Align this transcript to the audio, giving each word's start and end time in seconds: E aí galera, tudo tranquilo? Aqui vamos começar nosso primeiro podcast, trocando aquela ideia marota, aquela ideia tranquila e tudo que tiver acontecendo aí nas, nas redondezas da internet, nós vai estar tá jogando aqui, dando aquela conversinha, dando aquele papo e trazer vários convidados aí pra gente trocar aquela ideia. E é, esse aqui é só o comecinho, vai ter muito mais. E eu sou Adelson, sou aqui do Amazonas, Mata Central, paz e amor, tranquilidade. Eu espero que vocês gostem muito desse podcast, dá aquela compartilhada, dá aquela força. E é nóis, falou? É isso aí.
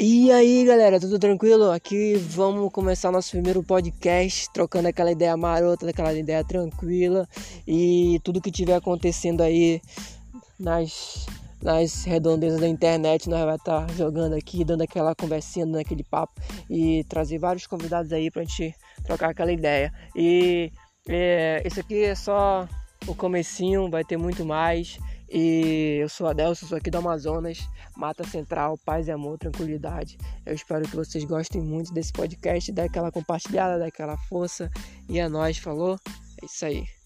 E 0.00 0.30
aí 0.30 0.64
galera, 0.64 1.00
tudo 1.00 1.18
tranquilo? 1.18 1.72
Aqui 1.72 2.14
vamos 2.14 2.70
começar 2.70 3.10
nosso 3.10 3.32
primeiro 3.32 3.64
podcast, 3.64 4.48
trocando 4.52 4.86
aquela 4.86 5.10
ideia 5.10 5.36
marota, 5.36 5.90
aquela 5.90 6.12
ideia 6.12 6.44
tranquila 6.44 7.28
e 7.66 8.20
tudo 8.22 8.40
que 8.40 8.52
tiver 8.52 8.76
acontecendo 8.76 9.40
aí 9.40 9.80
nas, 10.56 11.26
nas 11.60 12.04
redondezas 12.04 12.60
da 12.60 12.68
internet, 12.68 13.28
nós 13.28 13.44
vai 13.44 13.56
estar 13.56 13.86
tá 13.86 13.92
jogando 13.94 14.34
aqui, 14.34 14.64
dando 14.64 14.82
aquela 14.82 15.16
conversinha, 15.16 15.66
dando 15.66 15.80
aquele 15.80 16.04
papo 16.04 16.40
e 16.70 17.02
trazer 17.08 17.38
vários 17.38 17.66
convidados 17.66 18.12
aí 18.12 18.30
pra 18.30 18.44
gente 18.44 18.72
trocar 19.04 19.30
aquela 19.30 19.50
ideia. 19.50 19.92
E 20.14 20.70
é, 21.08 21.60
esse 21.64 21.80
aqui 21.80 22.04
é 22.04 22.14
só 22.14 22.68
o 23.04 23.16
comecinho, 23.16 23.90
vai 23.90 24.04
ter 24.04 24.16
muito 24.16 24.44
mais. 24.46 24.96
E 25.30 25.98
eu 26.00 26.08
sou 26.08 26.26
Adelson, 26.26 26.66
sou 26.66 26.78
aqui 26.78 26.90
do 26.90 26.98
Amazonas, 26.98 27.58
Mata 27.96 28.24
Central, 28.24 28.78
paz 28.78 29.08
e 29.08 29.12
amor, 29.12 29.38
tranquilidade. 29.38 30.16
Eu 30.46 30.54
espero 30.54 30.88
que 30.88 30.96
vocês 30.96 31.24
gostem 31.24 31.60
muito 31.60 31.92
desse 31.92 32.12
podcast, 32.12 32.72
dá 32.72 32.84
aquela 32.84 33.12
compartilhada, 33.12 33.78
dá 33.78 33.86
aquela 33.86 34.16
força. 34.16 34.70
E 35.08 35.18
é 35.18 35.28
nóis, 35.28 35.58
falou? 35.58 35.98
É 36.42 36.46
isso 36.46 36.64
aí. 36.64 36.97